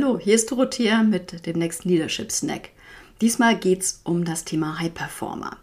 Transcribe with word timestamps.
Hallo, 0.00 0.16
hier 0.16 0.36
ist 0.36 0.48
Dorothea 0.52 1.02
mit 1.02 1.44
dem 1.44 1.58
nächsten 1.58 1.88
Leadership 1.88 2.30
Snack. 2.30 2.68
Diesmal 3.20 3.56
geht 3.56 3.82
es 3.82 4.00
um 4.04 4.24
das 4.24 4.44
Thema 4.44 4.78
High 4.78 4.94
Performer. 4.94 5.56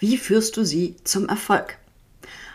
Wie 0.00 0.16
führst 0.16 0.56
du 0.56 0.64
sie 0.64 0.96
zum 1.04 1.28
Erfolg? 1.28 1.78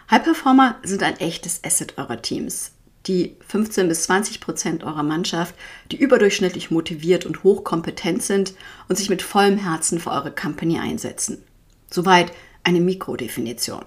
High 0.09 0.25
Performer 0.25 0.75
sind 0.83 1.03
ein 1.03 1.17
echtes 1.21 1.63
Asset 1.63 1.97
eurer 1.97 2.21
Teams. 2.21 2.73
Die 3.07 3.37
15 3.47 3.87
bis 3.87 4.03
20 4.03 4.41
Prozent 4.41 4.83
eurer 4.83 5.03
Mannschaft, 5.03 5.55
die 5.89 5.95
überdurchschnittlich 5.95 6.69
motiviert 6.69 7.25
und 7.25 7.45
hochkompetent 7.45 8.21
sind 8.21 8.53
und 8.89 8.97
sich 8.97 9.09
mit 9.09 9.21
vollem 9.21 9.57
Herzen 9.57 10.01
für 10.01 10.11
eure 10.11 10.31
Company 10.31 10.79
einsetzen. 10.79 11.41
Soweit 11.89 12.33
eine 12.65 12.81
Mikrodefinition. 12.81 13.85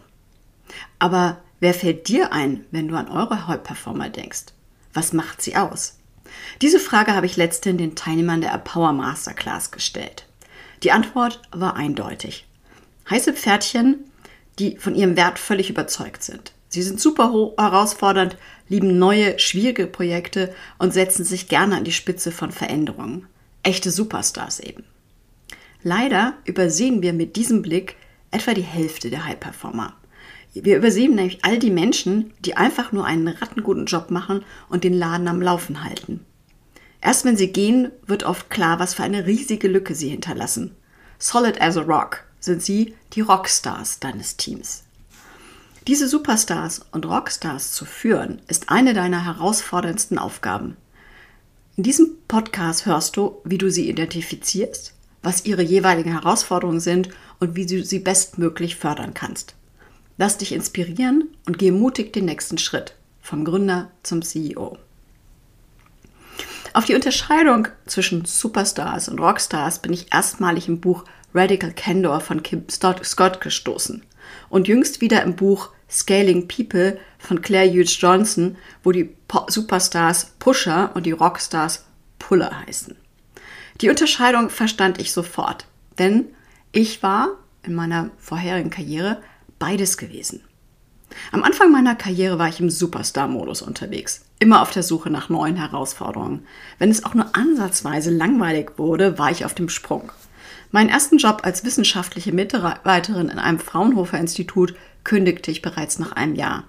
Aber 0.98 1.42
wer 1.60 1.74
fällt 1.74 2.08
dir 2.08 2.32
ein, 2.32 2.64
wenn 2.70 2.88
du 2.88 2.96
an 2.96 3.10
eure 3.10 3.46
High 3.46 3.62
Performer 3.62 4.08
denkst? 4.08 4.46
Was 4.94 5.12
macht 5.12 5.42
sie 5.42 5.56
aus? 5.56 5.98
Diese 6.62 6.78
Frage 6.78 7.14
habe 7.14 7.26
ich 7.26 7.36
letztens 7.36 7.78
den 7.78 7.94
Teilnehmern 7.94 8.40
der 8.40 8.56
Power 8.58 8.92
Masterclass 8.92 9.70
gestellt. 9.70 10.26
Die 10.82 10.92
Antwort 10.92 11.40
war 11.50 11.76
eindeutig. 11.76 12.46
Heiße 13.08 13.32
Pferdchen, 13.32 14.10
die 14.58 14.76
von 14.76 14.94
ihrem 14.94 15.16
Wert 15.16 15.38
völlig 15.38 15.70
überzeugt 15.70 16.22
sind. 16.22 16.52
Sie 16.68 16.82
sind 16.82 17.00
super 17.00 17.32
herausfordernd, 17.56 18.36
lieben 18.68 18.98
neue, 18.98 19.38
schwierige 19.38 19.86
Projekte 19.86 20.54
und 20.78 20.92
setzen 20.92 21.24
sich 21.24 21.48
gerne 21.48 21.76
an 21.76 21.84
die 21.84 21.92
Spitze 21.92 22.32
von 22.32 22.50
Veränderungen. 22.50 23.26
Echte 23.62 23.90
Superstars 23.90 24.60
eben. 24.60 24.84
Leider 25.82 26.34
übersehen 26.44 27.02
wir 27.02 27.12
mit 27.12 27.36
diesem 27.36 27.62
Blick 27.62 27.96
etwa 28.30 28.54
die 28.54 28.62
Hälfte 28.62 29.10
der 29.10 29.24
High 29.26 29.38
Performer. 29.38 29.94
Wir 30.54 30.76
übersehen 30.76 31.16
nämlich 31.16 31.44
all 31.44 31.58
die 31.58 31.70
Menschen, 31.70 32.32
die 32.40 32.56
einfach 32.56 32.92
nur 32.92 33.04
einen 33.04 33.28
rattenguten 33.28 33.86
Job 33.86 34.10
machen 34.10 34.44
und 34.68 34.84
den 34.84 34.94
Laden 34.94 35.26
am 35.26 35.42
Laufen 35.42 35.82
halten. 35.82 36.24
Erst 37.00 37.24
wenn 37.24 37.36
sie 37.36 37.52
gehen, 37.52 37.90
wird 38.06 38.22
oft 38.22 38.48
klar, 38.50 38.78
was 38.78 38.94
für 38.94 39.02
eine 39.02 39.26
riesige 39.26 39.68
Lücke 39.68 39.94
sie 39.94 40.08
hinterlassen. 40.08 40.76
Solid 41.18 41.60
as 41.60 41.76
a 41.76 41.82
Rock 41.82 42.24
sind 42.38 42.62
sie 42.62 42.94
die 43.12 43.20
Rockstars 43.20 43.98
deines 43.98 44.36
Teams. 44.36 44.84
Diese 45.86 46.08
Superstars 46.08 46.82
und 46.92 47.04
Rockstars 47.04 47.72
zu 47.72 47.84
führen, 47.84 48.40
ist 48.48 48.70
eine 48.70 48.94
deiner 48.94 49.24
herausforderndsten 49.24 50.18
Aufgaben. 50.18 50.76
In 51.76 51.82
diesem 51.82 52.16
Podcast 52.28 52.86
hörst 52.86 53.16
du, 53.16 53.40
wie 53.44 53.58
du 53.58 53.70
sie 53.70 53.88
identifizierst, 53.88 54.94
was 55.22 55.44
ihre 55.44 55.62
jeweiligen 55.62 56.12
Herausforderungen 56.12 56.80
sind 56.80 57.10
und 57.40 57.56
wie 57.56 57.66
du 57.66 57.84
sie 57.84 57.98
bestmöglich 57.98 58.76
fördern 58.76 59.12
kannst. 59.12 59.56
Lass 60.16 60.38
dich 60.38 60.52
inspirieren 60.52 61.28
und 61.46 61.58
geh 61.58 61.70
mutig 61.70 62.12
den 62.12 62.26
nächsten 62.26 62.58
Schritt 62.58 62.94
vom 63.20 63.44
Gründer 63.44 63.90
zum 64.02 64.22
CEO. 64.22 64.78
Auf 66.72 66.84
die 66.84 66.94
Unterscheidung 66.94 67.68
zwischen 67.86 68.24
Superstars 68.24 69.08
und 69.08 69.20
Rockstars 69.20 69.80
bin 69.80 69.92
ich 69.92 70.12
erstmalig 70.12 70.68
im 70.68 70.80
Buch 70.80 71.04
Radical 71.32 71.72
Candor 71.72 72.20
von 72.20 72.42
Kim 72.42 72.64
Scott 72.68 73.40
gestoßen 73.40 74.02
und 74.48 74.68
jüngst 74.68 75.00
wieder 75.00 75.22
im 75.22 75.36
Buch 75.36 75.70
Scaling 75.90 76.48
People 76.48 76.98
von 77.18 77.42
Claire 77.42 77.70
Hughes 77.70 78.00
Johnson, 78.00 78.56
wo 78.82 78.92
die 78.92 79.14
Superstars 79.48 80.32
Pusher 80.38 80.90
und 80.94 81.06
die 81.06 81.12
Rockstars 81.12 81.84
Puller 82.18 82.64
heißen. 82.66 82.96
Die 83.80 83.90
Unterscheidung 83.90 84.50
verstand 84.50 85.00
ich 85.00 85.12
sofort, 85.12 85.66
denn 85.98 86.26
ich 86.72 87.02
war 87.02 87.38
in 87.62 87.74
meiner 87.74 88.10
vorherigen 88.18 88.70
Karriere 88.70 89.22
beides 89.64 89.96
gewesen. 89.96 90.42
Am 91.32 91.42
Anfang 91.42 91.72
meiner 91.72 91.94
Karriere 91.94 92.38
war 92.38 92.48
ich 92.48 92.60
im 92.60 92.68
Superstar-Modus 92.68 93.62
unterwegs, 93.62 94.26
immer 94.38 94.60
auf 94.60 94.72
der 94.72 94.82
Suche 94.82 95.08
nach 95.08 95.30
neuen 95.30 95.56
Herausforderungen. 95.56 96.46
Wenn 96.78 96.90
es 96.90 97.02
auch 97.06 97.14
nur 97.14 97.34
ansatzweise 97.34 98.10
langweilig 98.10 98.72
wurde, 98.76 99.16
war 99.16 99.30
ich 99.30 99.46
auf 99.46 99.54
dem 99.54 99.70
Sprung. 99.70 100.12
Meinen 100.70 100.90
ersten 100.90 101.16
Job 101.16 101.40
als 101.44 101.64
wissenschaftliche 101.64 102.32
Mitarbeiterin 102.32 103.30
in 103.30 103.38
einem 103.38 103.58
Fraunhofer-Institut 103.58 104.74
kündigte 105.02 105.50
ich 105.50 105.62
bereits 105.62 105.98
nach 105.98 106.12
einem 106.12 106.34
Jahr. 106.34 106.64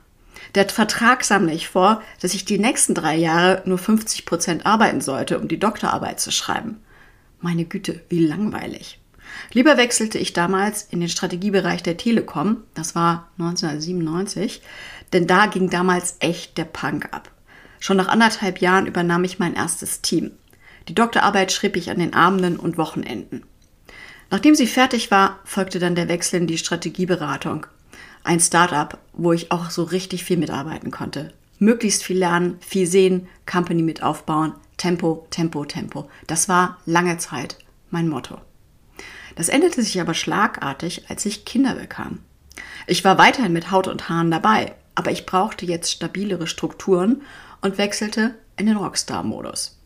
Der 0.53 0.69
Vertrag 0.69 1.25
sah 1.25 1.43
ich 1.47 1.67
vor, 1.67 2.01
dass 2.21 2.33
ich 2.33 2.45
die 2.45 2.59
nächsten 2.59 2.93
drei 2.93 3.17
Jahre 3.17 3.61
nur 3.65 3.77
50 3.77 4.25
Prozent 4.25 4.65
arbeiten 4.65 5.01
sollte, 5.01 5.37
um 5.37 5.49
die 5.49 5.59
Doktorarbeit 5.59 6.21
zu 6.21 6.31
schreiben. 6.31 6.77
Meine 7.41 7.65
Güte, 7.65 7.99
wie 8.07 8.25
langweilig. 8.25 8.99
Lieber 9.53 9.77
wechselte 9.77 10.17
ich 10.17 10.33
damals 10.33 10.83
in 10.83 10.99
den 10.99 11.09
Strategiebereich 11.09 11.83
der 11.83 11.97
Telekom, 11.97 12.63
das 12.73 12.95
war 12.95 13.29
1997, 13.37 14.61
denn 15.13 15.27
da 15.27 15.45
ging 15.47 15.69
damals 15.69 16.15
echt 16.19 16.57
der 16.57 16.65
Punk 16.65 17.13
ab. 17.13 17.31
Schon 17.79 17.97
nach 17.97 18.07
anderthalb 18.07 18.61
Jahren 18.61 18.87
übernahm 18.87 19.23
ich 19.23 19.39
mein 19.39 19.53
erstes 19.53 20.01
Team. 20.01 20.31
Die 20.87 20.95
Doktorarbeit 20.95 21.51
schrieb 21.51 21.75
ich 21.75 21.89
an 21.89 21.99
den 21.99 22.13
Abenden 22.13 22.57
und 22.57 22.77
Wochenenden. 22.77 23.43
Nachdem 24.29 24.55
sie 24.55 24.67
fertig 24.67 25.11
war, 25.11 25.39
folgte 25.43 25.79
dann 25.79 25.95
der 25.95 26.07
Wechsel 26.07 26.41
in 26.41 26.47
die 26.47 26.57
Strategieberatung. 26.57 27.67
Ein 28.23 28.39
Startup, 28.39 28.97
wo 29.13 29.33
ich 29.33 29.51
auch 29.51 29.69
so 29.69 29.83
richtig 29.83 30.23
viel 30.23 30.37
mitarbeiten 30.37 30.89
konnte. 30.89 31.33
Möglichst 31.59 32.03
viel 32.03 32.17
lernen, 32.17 32.57
viel 32.59 32.87
sehen, 32.87 33.27
Company 33.45 33.83
mit 33.83 34.03
aufbauen, 34.03 34.53
Tempo, 34.77 35.25
Tempo, 35.29 35.63
Tempo. 35.65 36.09
Das 36.27 36.49
war 36.49 36.79
lange 36.85 37.17
Zeit 37.17 37.57
mein 37.91 38.09
Motto. 38.09 38.41
Das 39.35 39.49
änderte 39.49 39.83
sich 39.83 39.99
aber 39.99 40.13
schlagartig, 40.13 41.03
als 41.09 41.25
ich 41.25 41.45
Kinder 41.45 41.75
bekam. 41.75 42.19
Ich 42.87 43.03
war 43.03 43.17
weiterhin 43.17 43.53
mit 43.53 43.69
Haut 43.71 43.87
und 43.87 44.09
Haaren 44.09 44.31
dabei, 44.31 44.75
aber 44.95 45.11
ich 45.11 45.25
brauchte 45.25 45.65
jetzt 45.65 45.91
stabilere 45.91 46.47
Strukturen 46.47 47.21
und 47.61 47.77
wechselte 47.77 48.35
in 48.57 48.65
den 48.65 48.77
Rockstar-Modus. 48.77 49.77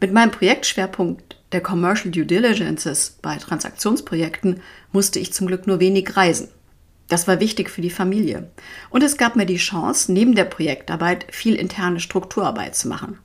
Mit 0.00 0.12
meinem 0.12 0.30
Projektschwerpunkt 0.30 1.36
der 1.52 1.62
Commercial 1.62 2.10
Due 2.10 2.26
Diligences 2.26 3.18
bei 3.22 3.36
Transaktionsprojekten 3.36 4.60
musste 4.92 5.18
ich 5.18 5.32
zum 5.32 5.46
Glück 5.46 5.66
nur 5.66 5.80
wenig 5.80 6.16
reisen. 6.16 6.48
Das 7.08 7.26
war 7.26 7.40
wichtig 7.40 7.70
für 7.70 7.80
die 7.80 7.90
Familie. 7.90 8.50
Und 8.88 9.02
es 9.02 9.16
gab 9.16 9.34
mir 9.34 9.46
die 9.46 9.56
Chance, 9.56 10.12
neben 10.12 10.34
der 10.34 10.44
Projektarbeit 10.44 11.26
viel 11.30 11.56
interne 11.56 11.98
Strukturarbeit 11.98 12.76
zu 12.76 12.88
machen. 12.88 13.18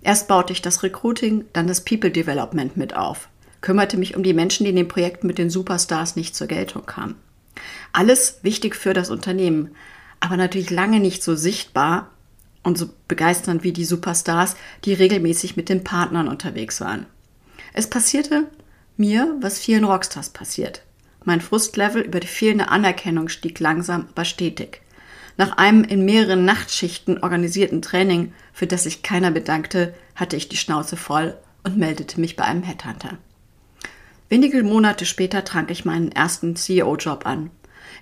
Erst 0.00 0.26
baute 0.26 0.52
ich 0.52 0.62
das 0.62 0.82
Recruiting, 0.82 1.44
dann 1.52 1.66
das 1.66 1.84
People 1.84 2.10
Development 2.10 2.76
mit 2.76 2.96
auf 2.96 3.28
kümmerte 3.60 3.96
mich 3.96 4.16
um 4.16 4.22
die 4.22 4.34
Menschen, 4.34 4.64
die 4.64 4.70
in 4.70 4.76
den 4.76 4.88
Projekten 4.88 5.26
mit 5.26 5.38
den 5.38 5.50
Superstars 5.50 6.16
nicht 6.16 6.36
zur 6.36 6.46
Geltung 6.46 6.86
kamen. 6.86 7.16
Alles 7.92 8.40
wichtig 8.42 8.76
für 8.76 8.92
das 8.92 9.10
Unternehmen, 9.10 9.74
aber 10.20 10.36
natürlich 10.36 10.70
lange 10.70 11.00
nicht 11.00 11.22
so 11.22 11.34
sichtbar 11.34 12.10
und 12.62 12.76
so 12.76 12.90
begeisternd 13.08 13.62
wie 13.62 13.72
die 13.72 13.84
Superstars, 13.84 14.56
die 14.84 14.92
regelmäßig 14.92 15.56
mit 15.56 15.68
den 15.68 15.84
Partnern 15.84 16.28
unterwegs 16.28 16.80
waren. 16.80 17.06
Es 17.72 17.88
passierte 17.88 18.44
mir, 18.96 19.36
was 19.40 19.58
vielen 19.58 19.84
Rockstars 19.84 20.30
passiert. 20.30 20.82
Mein 21.24 21.40
Frustlevel 21.40 22.02
über 22.02 22.20
die 22.20 22.26
fehlende 22.26 22.68
Anerkennung 22.68 23.28
stieg 23.28 23.60
langsam, 23.60 24.06
aber 24.10 24.24
stetig. 24.24 24.80
Nach 25.36 25.56
einem 25.58 25.84
in 25.84 26.04
mehreren 26.04 26.44
Nachtschichten 26.44 27.22
organisierten 27.22 27.82
Training, 27.82 28.32
für 28.52 28.66
das 28.66 28.84
sich 28.84 29.02
keiner 29.02 29.30
bedankte, 29.30 29.94
hatte 30.14 30.36
ich 30.36 30.48
die 30.48 30.56
Schnauze 30.56 30.96
voll 30.96 31.36
und 31.62 31.76
meldete 31.76 32.20
mich 32.20 32.36
bei 32.36 32.44
einem 32.44 32.62
Headhunter. 32.62 33.18
Wenige 34.28 34.62
Monate 34.64 35.06
später 35.06 35.44
trank 35.44 35.70
ich 35.70 35.84
meinen 35.84 36.10
ersten 36.10 36.56
CEO-Job 36.56 37.26
an. 37.26 37.50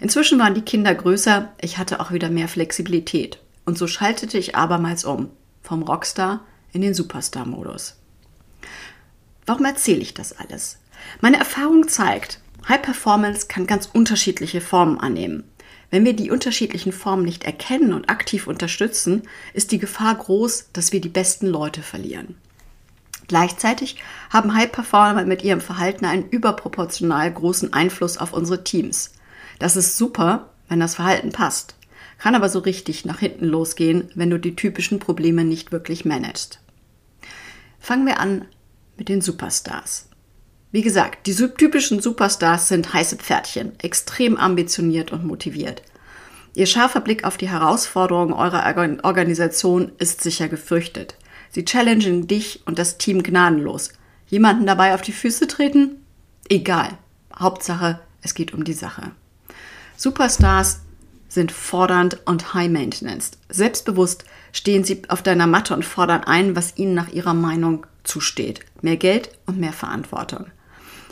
Inzwischen 0.01 0.39
waren 0.39 0.55
die 0.55 0.63
Kinder 0.63 0.95
größer, 0.95 1.53
ich 1.61 1.79
hatte 1.79 2.01
auch 2.01 2.13
wieder 2.13 2.31
mehr 2.31 2.49
Flexibilität. 2.49 3.39
Und 3.65 3.79
so 3.79 3.87
schaltete 3.87 4.39
ich 4.39 4.57
abermals 4.57 5.05
um, 5.05 5.31
vom 5.63 5.83
Rockstar 5.83 6.41
in 6.73 6.81
den 6.81 6.95
Superstar-Modus. 6.95 7.97
Warum 9.47 9.65
erzähle 9.65 10.01
ich 10.01 10.15
das 10.15 10.33
alles? 10.33 10.79
Meine 11.21 11.39
Erfahrung 11.39 11.89
zeigt, 11.89 12.41
High 12.69 12.81
Performance 12.81 13.47
kann 13.47 13.67
ganz 13.67 13.89
unterschiedliche 13.93 14.63
Formen 14.63 14.99
annehmen. 14.99 15.45
Wenn 15.91 16.07
wir 16.07 16.15
die 16.15 16.31
unterschiedlichen 16.31 16.93
Formen 16.93 17.25
nicht 17.25 17.45
erkennen 17.45 17.93
und 17.93 18.09
aktiv 18.09 18.47
unterstützen, 18.47 19.23
ist 19.53 19.71
die 19.71 19.79
Gefahr 19.79 20.15
groß, 20.15 20.71
dass 20.73 20.93
wir 20.93 21.01
die 21.01 21.11
besten 21.11 21.47
Leute 21.47 21.83
verlieren. 21.83 22.37
Gleichzeitig 23.29 23.97
haben 24.31 24.55
High 24.55 24.71
Performer 24.71 25.25
mit 25.25 25.43
ihrem 25.43 25.61
Verhalten 25.61 26.05
einen 26.05 26.29
überproportional 26.29 27.33
großen 27.33 27.73
Einfluss 27.73 28.19
auf 28.19 28.33
unsere 28.33 28.65
Teams. 28.65 29.13
Das 29.59 29.77
ist 29.77 29.97
super, 29.97 30.51
wenn 30.69 30.81
das 30.81 30.97
Verhalten 30.97 31.33
passt, 31.33 31.77
kann 32.19 32.35
aber 32.35 32.49
so 32.49 32.59
richtig 32.59 33.05
nach 33.05 33.19
hinten 33.19 33.47
losgehen, 33.47 34.11
wenn 34.15 34.31
du 34.31 34.39
die 34.39 34.57
typischen 34.57 34.99
Probleme 34.99 35.45
nicht 35.45 35.73
wirklich 35.73 36.05
managst. 36.05 36.61
Fangen 37.79 38.07
wir 38.07 38.19
an 38.21 38.47
mit 38.97 39.09
den 39.09 39.21
Superstars. 39.21 40.09
Wie 40.71 40.83
gesagt, 40.83 41.27
die 41.27 41.35
typischen 41.35 42.01
Superstars 42.01 42.69
sind 42.69 42.93
heiße 42.93 43.17
Pferdchen, 43.17 43.79
extrem 43.79 44.37
ambitioniert 44.37 45.13
und 45.13 45.25
motiviert. 45.25 45.83
Ihr 46.55 46.67
scharfer 46.67 47.01
Blick 47.01 47.25
auf 47.25 47.37
die 47.37 47.49
Herausforderungen 47.49 48.33
eurer 48.33 48.65
Organisation 49.05 49.93
ist 49.99 50.23
sicher 50.23 50.49
gefürchtet. 50.49 51.17
Sie 51.55 51.65
challengen 51.65 52.27
dich 52.27 52.63
und 52.67 52.81
das 52.81 52.99
Team 52.99 53.23
gnadenlos. 53.23 53.91
Jemanden 54.27 54.67
dabei 54.67 54.93
auf 54.93 55.03
die 55.03 55.13
Füße 55.13 55.47
treten? 55.47 56.05
Egal. 56.49 56.99
Hauptsache, 57.39 58.01
es 58.23 58.35
geht 58.35 58.53
um 58.53 58.65
die 58.65 58.73
Sache. 58.73 59.13
Superstars 59.97 60.81
sind 61.29 61.53
fordernd 61.53 62.19
und 62.27 62.55
high 62.55 62.69
maintenance. 62.69 63.33
Selbstbewusst 63.49 64.25
stehen 64.53 64.83
sie 64.83 65.03
auf 65.09 65.23
deiner 65.23 65.47
Matte 65.47 65.75
und 65.75 65.85
fordern 65.85 66.25
ein, 66.25 66.57
was 66.57 66.77
ihnen 66.77 66.95
nach 66.95 67.13
ihrer 67.13 67.35
Meinung 67.35 67.87
zusteht. 68.03 68.61
Mehr 68.83 68.97
Geld 68.97 69.31
und 69.47 69.61
mehr 69.61 69.73
Verantwortung. 69.73 70.47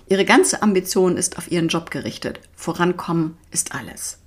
Ihre 0.08 0.24
ganze 0.24 0.60
Ambition 0.60 1.16
ist 1.16 1.38
auf 1.38 1.52
ihren 1.52 1.68
Job 1.68 1.92
gerichtet. 1.92 2.40
Vorankommen 2.56 3.36
ist 3.52 3.76
alles. 3.76 4.18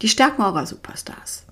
Die 0.00 0.08
Stärken 0.08 0.42
eurer 0.42 0.66
Superstars. 0.66 1.45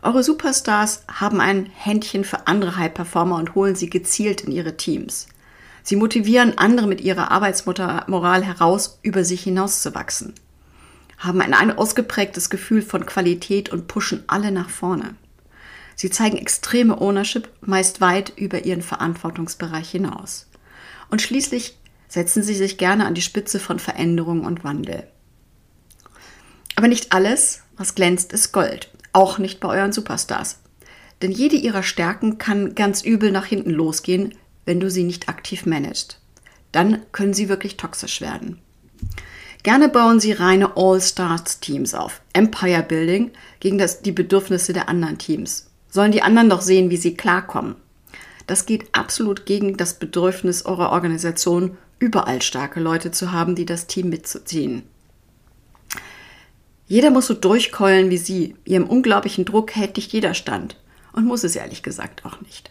Eure 0.00 0.22
Superstars 0.22 1.02
haben 1.12 1.40
ein 1.40 1.66
Händchen 1.66 2.24
für 2.24 2.46
andere 2.46 2.76
High-Performer 2.76 3.36
und 3.36 3.54
holen 3.54 3.74
sie 3.74 3.90
gezielt 3.90 4.42
in 4.42 4.52
ihre 4.52 4.76
Teams. 4.76 5.26
Sie 5.82 5.96
motivieren 5.96 6.56
andere 6.56 6.86
mit 6.86 7.00
ihrer 7.00 7.30
Arbeitsmoral 7.30 8.44
heraus, 8.44 8.98
über 9.02 9.24
sich 9.24 9.42
hinauszuwachsen, 9.42 10.34
haben 11.18 11.40
ein 11.40 11.76
ausgeprägtes 11.76 12.50
Gefühl 12.50 12.82
von 12.82 13.06
Qualität 13.06 13.70
und 13.70 13.88
pushen 13.88 14.22
alle 14.26 14.52
nach 14.52 14.70
vorne. 14.70 15.14
Sie 15.96 16.10
zeigen 16.10 16.36
extreme 16.36 17.00
Ownership, 17.00 17.48
meist 17.60 18.00
weit 18.00 18.32
über 18.36 18.64
ihren 18.64 18.82
Verantwortungsbereich 18.82 19.90
hinaus. 19.90 20.46
Und 21.10 21.22
schließlich 21.22 21.76
setzen 22.06 22.44
sie 22.44 22.54
sich 22.54 22.78
gerne 22.78 23.04
an 23.04 23.14
die 23.14 23.22
Spitze 23.22 23.58
von 23.58 23.80
Veränderung 23.80 24.44
und 24.44 24.62
Wandel. 24.62 25.08
Aber 26.76 26.86
nicht 26.86 27.12
alles, 27.12 27.62
was 27.76 27.96
glänzt, 27.96 28.32
ist 28.32 28.52
Gold. 28.52 28.90
Auch 29.12 29.38
nicht 29.38 29.60
bei 29.60 29.68
euren 29.68 29.92
Superstars. 29.92 30.58
Denn 31.22 31.32
jede 31.32 31.56
ihrer 31.56 31.82
Stärken 31.82 32.38
kann 32.38 32.74
ganz 32.74 33.02
übel 33.02 33.32
nach 33.32 33.46
hinten 33.46 33.70
losgehen, 33.70 34.34
wenn 34.64 34.80
du 34.80 34.90
sie 34.90 35.04
nicht 35.04 35.28
aktiv 35.28 35.66
managst. 35.66 36.20
Dann 36.72 37.02
können 37.12 37.34
sie 37.34 37.48
wirklich 37.48 37.76
toxisch 37.76 38.20
werden. 38.20 38.58
Gerne 39.62 39.88
bauen 39.88 40.20
sie 40.20 40.32
reine 40.32 40.76
All-Stars-Teams 40.76 41.94
auf. 41.94 42.20
Empire 42.32 42.82
Building 42.82 43.32
gegen 43.60 43.78
das, 43.78 44.02
die 44.02 44.12
Bedürfnisse 44.12 44.72
der 44.72 44.88
anderen 44.88 45.18
Teams 45.18 45.68
sollen 45.90 46.12
die 46.12 46.22
anderen 46.22 46.50
doch 46.50 46.60
sehen, 46.60 46.90
wie 46.90 46.96
sie 46.96 47.14
klarkommen. 47.14 47.76
Das 48.46 48.66
geht 48.66 48.86
absolut 48.92 49.46
gegen 49.46 49.76
das 49.76 49.94
Bedürfnis 49.94 50.64
eurer 50.64 50.90
Organisation, 50.90 51.76
überall 51.98 52.40
starke 52.40 52.80
Leute 52.80 53.10
zu 53.10 53.32
haben, 53.32 53.54
die 53.54 53.66
das 53.66 53.86
Team 53.86 54.08
mitzuziehen. 54.08 54.84
Jeder 56.88 57.10
muss 57.10 57.26
so 57.26 57.34
durchkeulen 57.34 58.10
wie 58.10 58.18
sie. 58.18 58.56
Ihrem 58.64 58.88
unglaublichen 58.88 59.44
Druck 59.44 59.76
hält 59.76 59.96
nicht 59.96 60.12
jeder 60.12 60.34
stand. 60.34 60.76
Und 61.12 61.26
muss 61.26 61.44
es 61.44 61.54
ehrlich 61.54 61.82
gesagt 61.82 62.24
auch 62.24 62.40
nicht. 62.40 62.70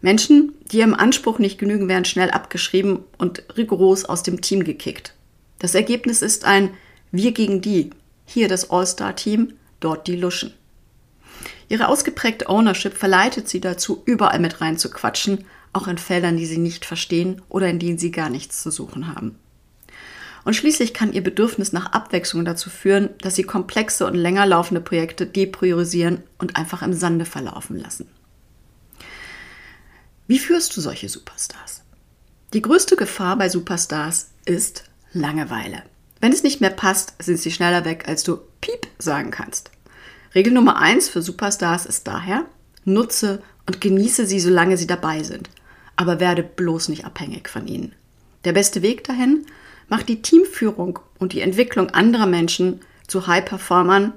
Menschen, 0.00 0.52
die 0.70 0.78
ihrem 0.78 0.94
Anspruch 0.94 1.38
nicht 1.38 1.58
genügen, 1.58 1.88
werden 1.88 2.04
schnell 2.04 2.30
abgeschrieben 2.30 3.04
und 3.16 3.44
rigoros 3.56 4.04
aus 4.04 4.22
dem 4.22 4.40
Team 4.40 4.64
gekickt. 4.64 5.14
Das 5.60 5.74
Ergebnis 5.74 6.20
ist 6.20 6.44
ein 6.44 6.70
Wir 7.10 7.32
gegen 7.32 7.62
die. 7.62 7.90
Hier 8.26 8.48
das 8.48 8.70
All-Star-Team, 8.70 9.54
dort 9.80 10.06
die 10.08 10.16
Luschen. 10.16 10.52
Ihre 11.68 11.88
ausgeprägte 11.88 12.48
Ownership 12.48 12.94
verleitet 12.94 13.48
sie 13.48 13.60
dazu, 13.60 14.02
überall 14.04 14.40
mit 14.40 14.60
reinzuquatschen, 14.60 15.44
auch 15.72 15.88
in 15.88 15.98
Feldern, 15.98 16.36
die 16.36 16.46
sie 16.46 16.58
nicht 16.58 16.84
verstehen 16.84 17.42
oder 17.48 17.68
in 17.68 17.78
denen 17.78 17.98
sie 17.98 18.10
gar 18.10 18.30
nichts 18.30 18.62
zu 18.62 18.70
suchen 18.70 19.14
haben. 19.14 19.38
Und 20.44 20.54
schließlich 20.54 20.92
kann 20.92 21.12
ihr 21.12 21.22
Bedürfnis 21.22 21.72
nach 21.72 21.92
Abwechslung 21.92 22.44
dazu 22.44 22.68
führen, 22.68 23.10
dass 23.22 23.34
sie 23.34 23.44
komplexe 23.44 24.06
und 24.06 24.14
länger 24.14 24.44
laufende 24.46 24.80
Projekte 24.80 25.26
depriorisieren 25.26 26.22
und 26.38 26.56
einfach 26.56 26.82
im 26.82 26.92
Sande 26.92 27.24
verlaufen 27.24 27.78
lassen. 27.78 28.06
Wie 30.26 30.38
führst 30.38 30.76
du 30.76 30.80
solche 30.80 31.08
Superstars? 31.08 31.82
Die 32.52 32.62
größte 32.62 32.96
Gefahr 32.96 33.36
bei 33.36 33.48
Superstars 33.48 34.30
ist 34.44 34.84
Langeweile. 35.12 35.82
Wenn 36.20 36.32
es 36.32 36.42
nicht 36.42 36.60
mehr 36.60 36.70
passt, 36.70 37.14
sind 37.18 37.38
sie 37.38 37.50
schneller 37.50 37.84
weg, 37.84 38.04
als 38.06 38.22
du 38.22 38.38
Piep 38.60 38.86
sagen 38.98 39.30
kannst. 39.30 39.70
Regel 40.34 40.52
Nummer 40.52 40.78
eins 40.78 41.08
für 41.08 41.22
Superstars 41.22 41.86
ist 41.86 42.06
daher, 42.06 42.46
nutze 42.84 43.42
und 43.66 43.80
genieße 43.80 44.26
sie, 44.26 44.40
solange 44.40 44.76
sie 44.76 44.86
dabei 44.86 45.22
sind. 45.22 45.50
Aber 45.96 46.20
werde 46.20 46.42
bloß 46.42 46.88
nicht 46.88 47.04
abhängig 47.04 47.48
von 47.48 47.66
ihnen. 47.66 47.94
Der 48.44 48.52
beste 48.52 48.82
Weg 48.82 49.04
dahin, 49.04 49.46
macht 49.88 50.08
die 50.08 50.22
Teamführung 50.22 50.98
und 51.18 51.32
die 51.32 51.40
Entwicklung 51.40 51.90
anderer 51.90 52.26
Menschen 52.26 52.80
zu 53.06 53.26
High-Performern 53.26 54.12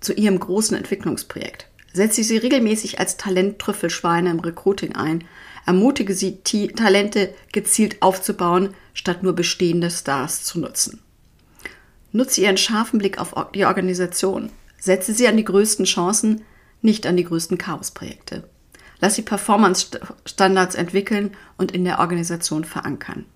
zu 0.00 0.12
ihrem 0.12 0.38
großen 0.38 0.76
Entwicklungsprojekt. 0.76 1.68
Setze 1.92 2.24
sie 2.24 2.38
regelmäßig 2.38 2.98
als 2.98 3.16
Talenttrüffelschweine 3.16 4.30
im 4.30 4.40
Recruiting 4.40 4.94
ein. 4.96 5.24
Ermutige 5.66 6.14
sie, 6.14 6.38
Talente 6.38 7.34
gezielt 7.52 8.02
aufzubauen, 8.02 8.74
statt 8.94 9.22
nur 9.22 9.34
bestehende 9.34 9.90
Stars 9.90 10.44
zu 10.44 10.58
nutzen. 10.58 11.00
Nutze 12.10 12.40
ihren 12.40 12.56
scharfen 12.56 12.98
Blick 12.98 13.18
auf 13.18 13.34
die 13.54 13.64
Organisation. 13.64 14.50
Setze 14.78 15.12
sie 15.12 15.28
an 15.28 15.36
die 15.36 15.44
größten 15.44 15.84
Chancen, 15.84 16.42
nicht 16.80 17.06
an 17.06 17.16
die 17.16 17.24
größten 17.24 17.58
Chaosprojekte. 17.58 18.48
Lass 19.00 19.14
sie 19.14 19.22
Performance-Standards 19.22 20.74
entwickeln 20.74 21.36
und 21.56 21.72
in 21.72 21.84
der 21.84 22.00
Organisation 22.00 22.64
verankern. 22.64 23.26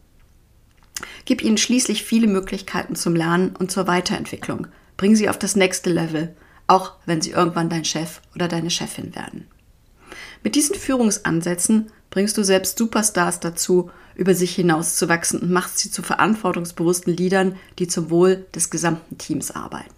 Gib 1.25 1.43
ihnen 1.43 1.59
schließlich 1.59 2.05
viele 2.05 2.27
Möglichkeiten 2.27 2.97
zum 2.97 3.15
Lernen 3.15 3.55
und 3.57 3.71
zur 3.71 3.87
Weiterentwicklung. 3.87 4.69
Bring 4.97 5.15
sie 5.17 5.29
auf 5.29 5.39
das 5.39 5.57
nächste 5.57 5.91
Level, 5.91 6.35
auch 6.67 6.95
wenn 7.05 7.21
sie 7.21 7.31
irgendwann 7.31 7.69
dein 7.69 7.85
Chef 7.85 8.21
oder 8.35 8.49
deine 8.49 8.71
Chefin 8.71 9.15
werden. 9.15 9.47
Mit 10.43 10.55
diesen 10.55 10.77
Führungsansätzen 10.77 11.91
bringst 12.11 12.39
du 12.39 12.45
selbst 12.45 12.79
Superstars 12.79 13.41
dazu, 13.41 13.91
über 14.15 14.35
sich 14.35 14.55
hinauszuwachsen 14.55 15.41
und 15.41 15.51
machst 15.51 15.79
sie 15.79 15.91
zu 15.91 16.03
verantwortungsbewussten 16.03 17.15
Leadern, 17.15 17.57
die 17.79 17.89
zum 17.89 18.11
Wohl 18.11 18.47
des 18.55 18.71
gesamten 18.71 19.19
Teams 19.19 19.51
arbeiten. 19.51 19.93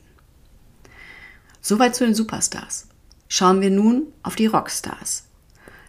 Soweit 1.60 1.94
zu 1.94 2.04
den 2.04 2.14
Superstars. 2.14 2.88
Schauen 3.28 3.60
wir 3.60 3.70
nun 3.70 4.06
auf 4.22 4.36
die 4.36 4.46
Rockstars. 4.46 5.24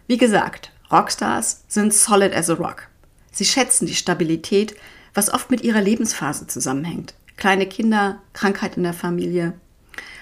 Wie 0.06 0.18
gesagt, 0.18 0.72
Rockstars 0.92 1.64
sind 1.68 1.94
solid 1.94 2.34
as 2.34 2.50
a 2.50 2.54
rock. 2.54 2.88
Sie 3.32 3.44
schätzen 3.44 3.86
die 3.86 3.94
Stabilität, 3.94 4.76
was 5.14 5.32
oft 5.32 5.50
mit 5.50 5.62
ihrer 5.62 5.80
Lebensphase 5.80 6.46
zusammenhängt. 6.46 7.14
Kleine 7.36 7.66
Kinder, 7.66 8.18
Krankheit 8.32 8.76
in 8.76 8.82
der 8.82 8.92
Familie. 8.92 9.54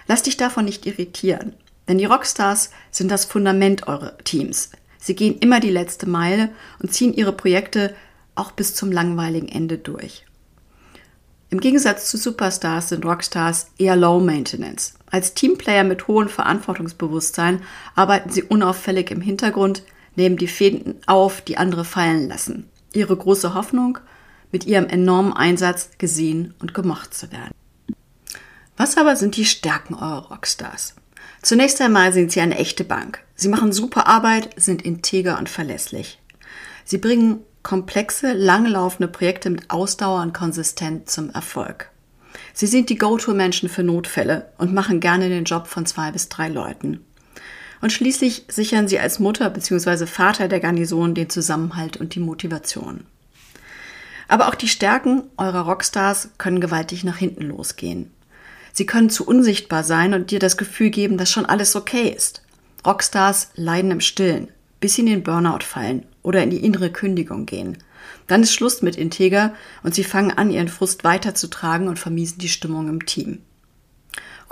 Lass 0.07 0.23
dich 0.23 0.37
davon 0.37 0.65
nicht 0.65 0.87
irritieren, 0.87 1.55
denn 1.89 1.99
die 1.99 2.05
Rockstars 2.05 2.71
sind 2.91 3.11
das 3.11 3.25
Fundament 3.25 3.89
eurer 3.89 4.17
Teams. 4.19 4.71
Sie 4.99 5.15
gehen 5.15 5.39
immer 5.39 5.61
die 5.61 5.71
letzte 5.71 6.09
Meile 6.09 6.51
und 6.81 6.93
ziehen 6.93 7.15
ihre 7.15 7.33
Projekte 7.33 7.95
auch 8.35 8.53
bis 8.53 8.75
zum 8.75 8.93
langweiligen 8.93 9.49
Ende 9.49 9.79
durch. 9.79 10.25
Im 11.51 11.61
Gegensatz 11.61 12.11
zu 12.11 12.19
Superstars 12.19 12.91
sind 12.91 13.07
Rockstars 13.07 13.71
eher 13.79 13.97
Low 13.97 14.21
Maintenance. 14.21 14.95
Als 15.11 15.33
Teamplayer 15.33 15.85
mit 15.85 16.07
hohem 16.07 16.29
Verantwortungsbewusstsein 16.29 17.63
arbeiten 17.95 18.31
sie 18.31 18.43
unauffällig 18.43 19.11
im 19.11 19.23
Hintergrund, 19.23 19.83
nehmen 20.15 20.37
die 20.37 20.47
Fäden 20.47 20.97
auf, 21.07 21.41
die 21.41 21.57
andere 21.57 21.87
fallen 21.87 22.29
lassen. 22.29 22.69
Ihre 22.93 23.17
große 23.17 23.55
Hoffnung, 23.55 23.99
mit 24.53 24.67
ihrem 24.67 24.87
enormen 24.87 25.33
Einsatz 25.33 25.91
gesehen 25.99 26.55
und 26.59 26.75
gemocht 26.75 27.15
zu 27.15 27.31
werden. 27.33 27.55
Was 28.77 28.97
aber 28.97 29.17
sind 29.17 29.37
die 29.37 29.45
Stärken 29.45 29.95
eurer 29.95 30.29
Rockstars? 30.29 30.95
Zunächst 31.43 31.81
einmal 31.81 32.13
sind 32.13 32.33
sie 32.33 32.41
eine 32.41 32.59
echte 32.59 32.85
Bank. 32.85 33.21
Sie 33.35 33.49
machen 33.49 33.73
super 33.73 34.07
Arbeit, 34.07 34.51
sind 34.57 34.83
integer 34.83 35.39
und 35.39 35.49
verlässlich. 35.49 36.21
Sie 36.85 36.99
bringen 36.99 37.41
komplexe, 37.63 38.33
langlaufende 38.33 39.09
Projekte 39.09 39.51
mit 39.51 39.71
Ausdauer 39.71 40.23
und 40.23 40.33
Konsistenz 40.33 41.13
zum 41.13 41.31
Erfolg. 41.31 41.91
Sie 42.55 42.67
sind 42.67 42.89
die 42.89 42.99
Go-To-Menschen 42.99 43.69
für 43.69 43.83
Notfälle 43.83 44.53
und 44.59 44.73
machen 44.73 45.01
gerne 45.01 45.29
den 45.29 45.45
Job 45.45 45.67
von 45.67 45.87
zwei 45.87 46.11
bis 46.11 46.29
drei 46.29 46.49
Leuten. 46.49 47.05
Und 47.81 47.93
schließlich 47.93 48.47
sichern 48.49 48.89
sie 48.89 48.99
als 48.99 49.19
Mutter 49.19 49.51
bzw. 49.51 50.07
Vater 50.07 50.49
der 50.49 50.61
Garnison 50.61 51.15
den 51.15 51.31
Zusammenhalt 51.31 51.97
und 51.97 52.15
die 52.15 52.21
Motivation. 52.21 53.05
Aber 54.29 54.49
auch 54.49 54.55
die 54.55 54.69
Stärken 54.69 55.25
eurer 55.37 55.63
Rockstars 55.63 56.31
können 56.39 56.61
gewaltig 56.61 57.03
nach 57.03 57.17
hinten 57.17 57.45
losgehen. 57.45 58.13
Sie 58.73 58.87
können 58.87 59.11
zu 59.11 59.27
unsichtbar 59.27 59.83
sein 59.83 60.15
und 60.15 60.31
dir 60.31 60.39
das 60.39 60.57
Gefühl 60.57 60.91
geben, 60.91 61.17
dass 61.17 61.33
schon 61.33 61.47
alles 61.47 61.75
okay 61.75 62.15
ist. 62.15 62.43
Rockstars 62.87 63.51
leiden 63.55 63.91
im 63.91 64.01
Stillen, 64.01 64.49
bis 64.79 64.95
sie 64.95 65.01
in 65.01 65.07
den 65.07 65.23
Burnout 65.25 65.65
fallen 65.65 66.07
oder 66.23 66.43
in 66.43 66.51
die 66.51 66.65
innere 66.65 66.91
Kündigung 66.93 67.47
gehen. 67.47 67.79
Dann 68.27 68.43
ist 68.43 68.53
Schluss 68.53 68.83
mit 68.83 68.97
Integer 68.97 69.55
und 69.83 69.95
sie 69.95 70.05
fangen 70.05 70.31
an, 70.31 70.51
ihren 70.51 70.69
Frust 70.69 71.03
weiterzutragen 71.03 71.89
und 71.89 71.99
vermiesen 71.99 72.39
die 72.39 72.49
Stimmung 72.49 72.89
im 72.89 73.07
Team. 73.07 73.41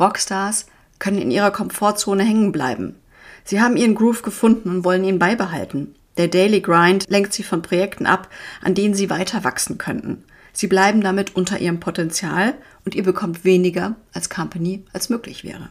Rockstars 0.00 0.66
können 0.99 1.18
in 1.18 1.30
ihrer 1.30 1.50
Komfortzone 1.50 2.25
hängen 2.25 2.52
bleiben. 2.52 2.97
Sie 3.45 3.61
haben 3.61 3.76
ihren 3.76 3.95
Groove 3.95 4.23
gefunden 4.23 4.71
und 4.71 4.85
wollen 4.85 5.04
ihn 5.04 5.18
beibehalten. 5.18 5.95
Der 6.16 6.28
Daily 6.28 6.61
Grind 6.61 7.04
lenkt 7.08 7.32
sie 7.32 7.42
von 7.42 7.62
Projekten 7.62 8.06
ab, 8.06 8.28
an 8.62 8.75
denen 8.75 8.94
sie 8.94 9.11
weiter 9.11 9.44
wachsen 9.44 9.78
könnten. 9.78 10.25
Sie 10.52 10.66
bleiben 10.66 11.02
damit 11.02 11.37
unter 11.37 11.58
ihrem 11.58 11.80
Potenzial 11.80 12.54
und 12.85 12.94
ihr 12.94 13.02
bekommt 13.02 13.44
weniger 13.44 13.96
als 14.14 14.30
Company 14.30 14.85
als 14.92 15.11
möglich 15.11 15.44
wäre. 15.44 15.68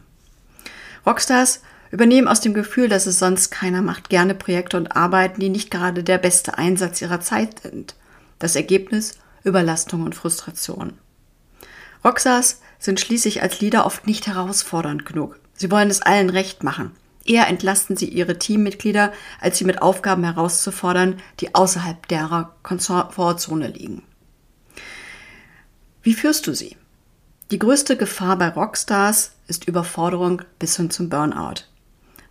Rockstars 1.04 1.62
übernehmen 1.90 2.28
aus 2.28 2.40
dem 2.40 2.54
Gefühl, 2.54 2.88
dass 2.88 3.06
es 3.06 3.18
sonst 3.18 3.50
keiner 3.50 3.82
macht, 3.82 4.10
gerne 4.10 4.34
Projekte 4.34 4.76
und 4.76 4.96
Arbeiten, 4.96 5.40
die 5.40 5.48
nicht 5.48 5.70
gerade 5.70 6.04
der 6.04 6.18
beste 6.18 6.58
Einsatz 6.58 7.00
ihrer 7.00 7.20
Zeit 7.20 7.60
sind. 7.60 7.96
Das 8.38 8.54
Ergebnis 8.54 9.18
Überlastung 9.42 10.02
und 10.02 10.14
Frustration. 10.14 10.94
Rockstars 12.04 12.60
sind 12.78 13.00
schließlich 13.00 13.42
als 13.42 13.60
Leader 13.60 13.86
oft 13.86 14.06
nicht 14.06 14.26
herausfordernd 14.26 15.06
genug. 15.06 15.38
Sie 15.54 15.70
wollen 15.70 15.88
es 15.88 16.02
allen 16.02 16.30
recht 16.30 16.62
machen. 16.62 16.92
Eher 17.28 17.48
entlasten 17.48 17.96
sie 17.96 18.08
ihre 18.08 18.38
Teammitglieder, 18.38 19.12
als 19.40 19.58
sie 19.58 19.64
mit 19.64 19.82
Aufgaben 19.82 20.24
herauszufordern, 20.24 21.20
die 21.40 21.54
außerhalb 21.54 22.06
derer 22.08 22.56
Komfortzone 22.62 23.68
liegen. 23.68 24.02
Wie 26.02 26.14
führst 26.14 26.46
du 26.46 26.54
sie? 26.54 26.76
Die 27.50 27.58
größte 27.58 27.96
Gefahr 27.96 28.36
bei 28.38 28.48
Rockstars 28.48 29.32
ist 29.48 29.66
Überforderung 29.66 30.42
bis 30.58 30.76
hin 30.76 30.90
zum 30.90 31.08
Burnout. 31.08 31.64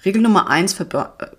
Regel 0.04 0.22
Nummer 0.22 0.50
eins 0.50 0.74
für 0.74 0.88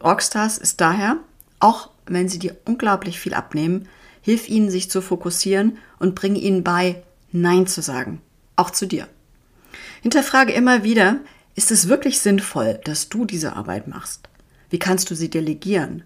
Rockstars 0.03 0.59
ist 0.59 0.81
daher, 0.81 1.17
auch 1.61 1.91
wenn 2.07 2.29
sie 2.29 2.39
dir 2.39 2.57
unglaublich 2.65 3.21
viel 3.21 3.35
abnehmen, 3.35 3.89
hilf 4.23 4.49
ihnen, 4.49 4.71
sich 4.71 4.91
zu 4.91 5.03
fokussieren 5.03 5.79
und 5.99 6.15
bring 6.15 6.35
ihnen 6.35 6.65
bei, 6.65 7.03
Nein 7.33 7.67
zu 7.67 7.83
sagen. 7.83 8.21
Auch 8.57 8.71
zu 8.71 8.87
dir. 8.87 9.09
Hinterfrage 10.03 10.53
immer 10.53 10.83
wieder, 10.83 11.21
ist 11.57 11.71
es 11.71 11.89
wirklich 11.89 12.21
sinnvoll, 12.21 12.79
dass 12.85 13.09
du 13.09 13.25
diese 13.25 13.57
Arbeit 13.57 13.89
machst? 13.89 14.29
Wie 14.69 14.79
kannst 14.79 15.11
du 15.11 15.15
sie 15.15 15.31
delegieren? 15.31 16.05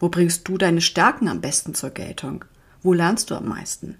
Wo 0.00 0.08
bringst 0.08 0.46
du 0.48 0.58
deine 0.58 0.80
Stärken 0.80 1.28
am 1.28 1.40
besten 1.40 1.74
zur 1.74 1.90
Geltung? 1.90 2.44
Wo 2.82 2.92
lernst 2.92 3.30
du 3.30 3.36
am 3.36 3.48
meisten? 3.48 3.96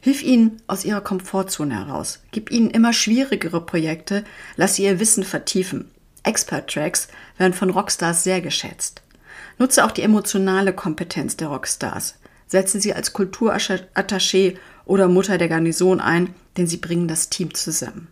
Hilf 0.00 0.22
ihnen 0.22 0.60
aus 0.66 0.84
ihrer 0.84 1.00
Komfortzone 1.00 1.74
heraus. 1.74 2.20
Gib 2.30 2.50
ihnen 2.50 2.70
immer 2.70 2.92
schwierigere 2.92 3.64
Projekte. 3.64 4.22
Lass 4.56 4.74
sie 4.74 4.84
ihr 4.84 5.00
Wissen 5.00 5.24
vertiefen. 5.24 5.90
Expert-Tracks 6.24 7.08
werden 7.38 7.54
von 7.54 7.70
Rockstars 7.70 8.22
sehr 8.22 8.42
geschätzt. 8.42 9.02
Nutze 9.58 9.84
auch 9.84 9.92
die 9.92 10.02
emotionale 10.02 10.74
Kompetenz 10.74 11.38
der 11.38 11.48
Rockstars. 11.48 12.16
Setze 12.46 12.80
sie 12.80 12.92
als 12.92 13.14
Kulturattaché 13.14 14.56
oder 14.84 15.08
Mutter 15.08 15.38
der 15.38 15.48
Garnison 15.48 16.00
ein, 16.00 16.34
denn 16.58 16.66
sie 16.66 16.76
bringen 16.76 17.08
das 17.08 17.30
Team 17.30 17.54
zusammen. 17.54 18.08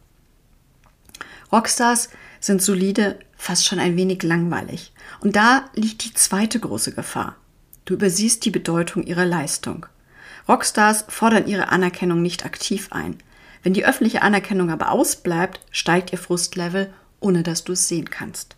Rockstars 1.52 2.08
sind 2.40 2.62
solide, 2.62 3.18
fast 3.36 3.66
schon 3.66 3.78
ein 3.78 3.96
wenig 3.96 4.22
langweilig. 4.22 4.92
Und 5.20 5.36
da 5.36 5.70
liegt 5.74 6.04
die 6.04 6.14
zweite 6.14 6.58
große 6.60 6.92
Gefahr. 6.92 7.36
Du 7.84 7.94
übersiehst 7.94 8.44
die 8.44 8.50
Bedeutung 8.50 9.04
ihrer 9.04 9.24
Leistung. 9.24 9.86
Rockstars 10.48 11.04
fordern 11.08 11.46
ihre 11.46 11.68
Anerkennung 11.68 12.22
nicht 12.22 12.44
aktiv 12.44 12.88
ein. 12.90 13.18
Wenn 13.62 13.74
die 13.74 13.84
öffentliche 13.84 14.22
Anerkennung 14.22 14.70
aber 14.70 14.90
ausbleibt, 14.90 15.60
steigt 15.70 16.12
ihr 16.12 16.18
Frustlevel, 16.18 16.92
ohne 17.20 17.42
dass 17.42 17.64
du 17.64 17.72
es 17.72 17.88
sehen 17.88 18.10
kannst. 18.10 18.56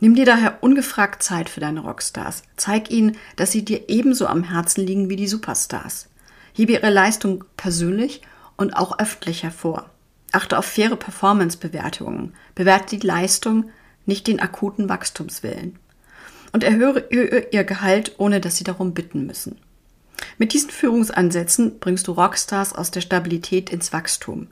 Nimm 0.00 0.14
dir 0.14 0.24
daher 0.24 0.62
ungefragt 0.62 1.22
Zeit 1.22 1.48
für 1.48 1.60
deine 1.60 1.80
Rockstars. 1.80 2.42
Zeig 2.56 2.90
ihnen, 2.90 3.16
dass 3.36 3.52
sie 3.52 3.64
dir 3.64 3.88
ebenso 3.88 4.26
am 4.26 4.44
Herzen 4.44 4.86
liegen 4.86 5.10
wie 5.10 5.16
die 5.16 5.28
Superstars. 5.28 6.08
Hebe 6.54 6.72
ihre 6.72 6.90
Leistung 6.90 7.44
persönlich 7.56 8.22
und 8.56 8.74
auch 8.74 8.98
öffentlich 8.98 9.42
hervor. 9.42 9.90
Achte 10.32 10.58
auf 10.58 10.64
faire 10.64 10.96
Performance-Bewertungen. 10.96 12.34
Bewerte 12.54 12.96
die 12.96 13.06
Leistung, 13.06 13.70
nicht 14.06 14.26
den 14.26 14.40
akuten 14.40 14.88
Wachstumswillen. 14.88 15.78
Und 16.52 16.64
erhöhe 16.64 17.48
ihr 17.50 17.64
Gehalt, 17.64 18.14
ohne 18.18 18.40
dass 18.40 18.56
sie 18.56 18.64
darum 18.64 18.92
bitten 18.92 19.26
müssen. 19.26 19.58
Mit 20.38 20.52
diesen 20.52 20.70
Führungsansätzen 20.70 21.78
bringst 21.78 22.06
du 22.08 22.12
Rockstars 22.12 22.74
aus 22.74 22.90
der 22.90 23.00
Stabilität 23.00 23.70
ins 23.70 23.92
Wachstum. 23.92 24.48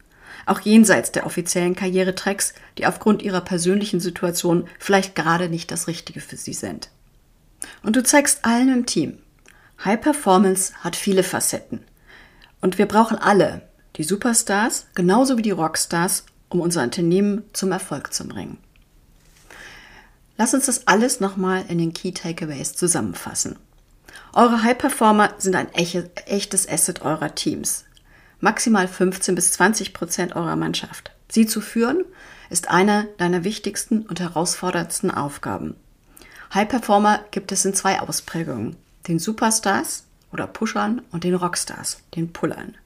Auch 0.47 0.61
jenseits 0.61 1.13
der 1.13 1.27
offiziellen 1.27 1.75
Karrieretracks, 1.75 2.55
die 2.79 2.87
aufgrund 2.87 3.23
ihrer 3.23 3.41
persönlichen 3.41 4.01
Situation 4.01 4.67
vielleicht 4.79 5.15
gerade 5.15 5.49
nicht 5.49 5.71
das 5.71 5.89
Richtige 5.89 6.21
für 6.21 6.37
sie 6.37 6.55
sind. 6.55 6.91
Und 7.83 7.97
du 7.97 8.03
zeigst 8.03 8.45
allen 8.45 8.73
im 8.73 8.87
Team. 8.87 9.19
High 9.85 10.01
Performance 10.01 10.73
hat 10.81 10.97
viele 10.97 11.23
Facetten. 11.23 11.81
Und 12.61 12.79
wir 12.79 12.87
brauchen 12.87 13.19
alle, 13.19 13.68
die 13.99 14.05
Superstars 14.05 14.87
genauso 14.95 15.37
wie 15.37 15.43
die 15.43 15.51
Rockstars, 15.51 16.25
um 16.49 16.61
unser 16.61 16.83
Unternehmen 16.83 17.43
zum 17.53 17.73
Erfolg 17.73 18.15
zu 18.15 18.27
bringen. 18.27 18.59
Lass 20.39 20.55
uns 20.55 20.67
das 20.67 20.87
alles 20.87 21.21
nochmal 21.21 21.65
in 21.69 21.79
den 21.79 21.93
Key 21.93 22.13
Takeaways 22.13 22.75
zusammenfassen. 22.75 23.57
Eure 24.33 24.63
High 24.63 24.79
Performer 24.79 25.35
sind 25.39 25.57
ein 25.57 25.73
echtes 25.75 26.69
Asset 26.69 27.03
eurer 27.03 27.35
Teams. 27.35 27.85
Maximal 28.41 28.87
15 28.87 29.35
bis 29.35 29.53
20 29.53 29.93
Prozent 29.93 30.37
eurer 30.37 30.55
Mannschaft. 30.55 31.11
Sie 31.29 31.47
zu 31.47 31.61
führen 31.61 32.05
ist 32.51 32.71
eine 32.71 33.09
deiner 33.19 33.45
wichtigsten 33.45 34.03
und 34.03 34.21
herausforderndsten 34.21 35.11
Aufgaben. 35.11 35.75
High 36.55 36.69
Performer 36.69 37.21
gibt 37.31 37.53
es 37.53 37.65
in 37.65 37.75
zwei 37.75 38.01
Ausprägungen. 38.01 38.77
Den 39.07 39.19
Superstars 39.19 40.05
oder 40.33 40.47
Pushern 40.47 41.03
und 41.11 41.25
den 41.25 41.35
Rockstars, 41.35 42.01
den 42.15 42.33
Pullern. 42.33 42.77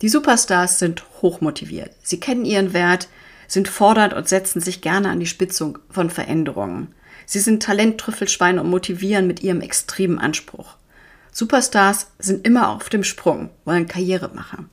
Die 0.00 0.08
Superstars 0.08 0.78
sind 0.78 1.04
hochmotiviert. 1.22 1.90
Sie 2.02 2.20
kennen 2.20 2.44
ihren 2.44 2.72
Wert, 2.72 3.08
sind 3.48 3.66
fordernd 3.66 4.14
und 4.14 4.28
setzen 4.28 4.60
sich 4.60 4.80
gerne 4.80 5.08
an 5.08 5.20
die 5.20 5.26
Spitzung 5.26 5.78
von 5.90 6.10
Veränderungen. 6.10 6.94
Sie 7.26 7.40
sind 7.40 7.62
Talenttrüffelschweine 7.62 8.60
und 8.60 8.70
motivieren 8.70 9.26
mit 9.26 9.42
ihrem 9.42 9.60
extremen 9.60 10.18
Anspruch. 10.18 10.76
Superstars 11.32 12.08
sind 12.18 12.46
immer 12.46 12.68
auf 12.68 12.88
dem 12.88 13.04
Sprung, 13.04 13.50
wollen 13.64 13.88
Karriere 13.88 14.30
machen. 14.34 14.70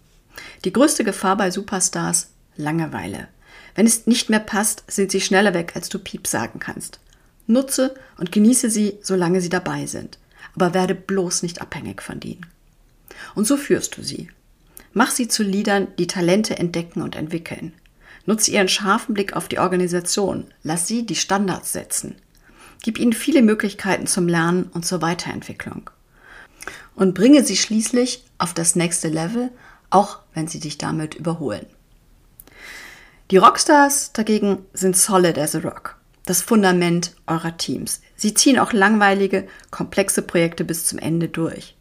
Die 0.64 0.74
größte 0.74 1.04
Gefahr 1.04 1.38
bei 1.38 1.52
Superstars? 1.52 2.30
Langeweile. 2.56 3.28
Wenn 3.74 3.86
es 3.86 4.08
nicht 4.08 4.30
mehr 4.30 4.40
passt, 4.40 4.84
sind 4.88 5.12
sie 5.12 5.22
schneller 5.22 5.54
weg, 5.54 5.74
als 5.76 5.90
du 5.90 6.00
Piep 6.00 6.28
sagen 6.28 6.60
kannst. 6.60 7.00
Nutze 7.48 7.96
und 8.18 8.32
genieße 8.32 8.70
sie, 8.70 8.98
solange 9.02 9.42
sie 9.42 9.50
dabei 9.50 9.86
sind. 9.86 10.18
Aber 10.56 10.74
werde 10.74 10.96
bloß 10.96 11.44
nicht 11.44 11.62
abhängig 11.62 12.02
von 12.02 12.22
ihnen. 12.22 12.46
Und 13.36 13.46
so 13.46 13.58
führst 13.58 13.98
du 13.98 14.04
sie. 14.04 14.30
Mach 14.98 15.12
sie 15.12 15.28
zu 15.28 15.44
Leadern, 15.44 15.90
die 16.00 16.08
Talente 16.08 16.58
entdecken 16.58 17.02
und 17.02 17.18
entwickeln. 17.18 17.74
Nutze 18.26 18.52
ihren 18.52 18.70
scharfen 18.70 19.14
Blick 19.14 19.34
auf 19.34 19.50
die 19.50 19.60
Organisation. 19.60 20.46
Lass 20.64 20.88
sie 20.88 21.06
die 21.06 21.18
Standards 21.18 21.74
setzen. 21.74 22.16
Gib 22.82 22.98
ihnen 22.98 23.12
viele 23.12 23.42
Möglichkeiten 23.42 24.08
zum 24.08 24.30
Lernen 24.30 24.70
und 24.74 24.86
zur 24.86 25.02
Weiterentwicklung. 25.02 25.90
Und 26.96 27.14
bringe 27.14 27.44
sie 27.44 27.58
schließlich 27.58 28.24
auf 28.38 28.54
das 28.54 28.78
nächste 28.78 29.10
Level, 29.10 29.52
auch 29.90 30.20
wenn 30.34 30.48
sie 30.48 30.62
dich 30.62 30.78
damit 30.78 31.16
überholen. 31.16 31.66
Die 33.32 33.38
Rockstars 33.38 34.14
dagegen 34.14 34.60
sind 34.74 34.96
solid 34.96 35.38
as 35.38 35.56
a 35.56 35.60
rock, 35.60 35.98
das 36.26 36.42
Fundament 36.42 37.14
eurer 37.28 37.58
Teams. 37.58 38.00
Sie 38.16 38.34
ziehen 38.34 38.58
auch 38.58 38.72
langweilige, 38.72 39.46
komplexe 39.72 40.22
Projekte 40.22 40.64
bis 40.64 40.86
zum 40.86 41.00
Ende 41.00 41.28
durch. 41.28 41.75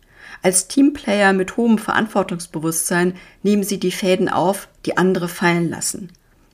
Als 0.45 0.69
Teamplayer 0.69 1.33
mit 1.33 1.57
hohem 1.57 1.79
Verantwortungsbewusstsein 1.79 3.17
nehmen 3.43 3.63
sie 3.63 3.81
die 3.81 3.91
Fäden 3.91 4.29
auf, 4.29 4.69
die 4.85 4.99
andere 4.99 5.27
fallen 5.27 5.71
lassen. 5.71 6.13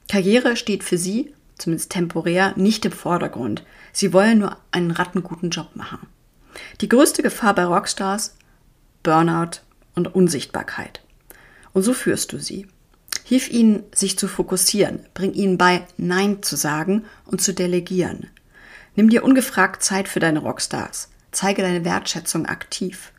Karriere 0.09 0.55
steht 0.55 0.85
für 0.85 0.97
sie, 0.97 1.35
zumindest 1.59 1.91
temporär, 1.91 2.55
nicht 2.57 2.85
im 2.85 2.93
Vordergrund. 2.93 3.65
Sie 3.93 4.13
wollen 4.13 4.39
nur 4.39 4.57
einen 4.71 4.93
rattenguten 4.93 5.51
Job 5.51 5.71
machen. 5.75 6.07
Die 6.81 6.89
größte 6.89 7.25
Gefahr 7.25 7.53
bei 7.57 7.65
Rockstars? 7.65 8.37
Burnout 9.03 9.59
und 9.97 10.15
Unsichtbarkeit. 10.15 11.01
Und 11.73 11.83
so 11.83 11.93
führst 11.93 12.33
du 12.33 12.39
sie. 12.39 12.69
Hilf 13.25 13.51
ihnen, 13.51 13.83
sich 13.93 14.17
zu 14.17 14.29
fokussieren, 14.29 15.01
bring 15.15 15.33
ihnen 15.33 15.59
bei, 15.59 15.85
Nein 15.97 16.45
zu 16.45 16.55
sagen 16.55 17.07
und 17.25 17.43
zu 17.43 17.53
delegieren. 17.53 18.29
Nimm 18.95 19.11
dir 19.11 19.25
ungefragt 19.25 19.83
Zeit 19.83 20.07
für 20.07 20.21
deine 20.21 20.39
Rockstars. 20.39 21.09
Zeige 21.33 21.63
deine 21.63 21.85
Wertschätzung 21.85 22.47
aktiv. 22.47 23.11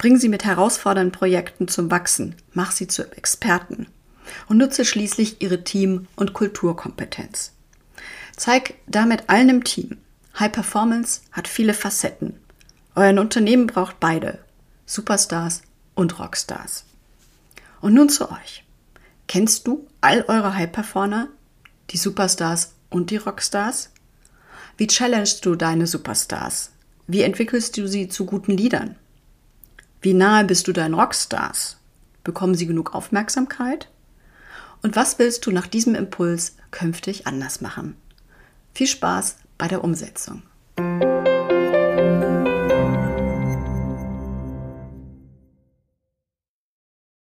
Bring 0.00 0.16
sie 0.16 0.30
mit 0.30 0.46
herausfordernden 0.46 1.12
Projekten 1.12 1.68
zum 1.68 1.90
Wachsen, 1.90 2.34
mach 2.54 2.72
sie 2.72 2.86
zu 2.86 3.14
Experten 3.18 3.86
und 4.48 4.56
nutze 4.56 4.86
schließlich 4.86 5.42
ihre 5.42 5.62
Team- 5.62 6.06
und 6.16 6.32
Kulturkompetenz. 6.32 7.52
Zeig 8.34 8.76
damit 8.86 9.28
allen 9.28 9.50
im 9.50 9.62
Team, 9.62 9.98
High 10.38 10.52
Performance 10.52 11.20
hat 11.32 11.48
viele 11.48 11.74
Facetten. 11.74 12.40
Euer 12.94 13.20
Unternehmen 13.20 13.66
braucht 13.66 14.00
beide, 14.00 14.38
Superstars 14.86 15.60
und 15.94 16.18
Rockstars. 16.18 16.86
Und 17.82 17.92
nun 17.92 18.08
zu 18.08 18.30
euch. 18.30 18.64
Kennst 19.28 19.66
du 19.66 19.86
all 20.00 20.24
eure 20.28 20.54
High 20.54 20.72
Performer, 20.72 21.28
die 21.90 21.98
Superstars 21.98 22.72
und 22.88 23.10
die 23.10 23.18
Rockstars? 23.18 23.90
Wie 24.78 24.86
challengest 24.86 25.44
du 25.44 25.56
deine 25.56 25.86
Superstars? 25.86 26.70
Wie 27.06 27.20
entwickelst 27.20 27.76
du 27.76 27.86
sie 27.86 28.08
zu 28.08 28.24
guten 28.24 28.52
Liedern? 28.56 28.96
Wie 30.02 30.14
nahe 30.14 30.44
bist 30.44 30.66
du 30.66 30.72
deinen 30.72 30.94
Rockstars? 30.94 31.76
Bekommen 32.24 32.54
sie 32.54 32.66
genug 32.66 32.94
Aufmerksamkeit? 32.94 33.90
Und 34.82 34.96
was 34.96 35.18
willst 35.18 35.44
du 35.44 35.50
nach 35.50 35.66
diesem 35.66 35.94
Impuls 35.94 36.56
künftig 36.70 37.26
anders 37.26 37.60
machen? 37.60 37.96
Viel 38.72 38.86
Spaß 38.86 39.36
bei 39.58 39.68
der 39.68 39.84
Umsetzung. 39.84 40.42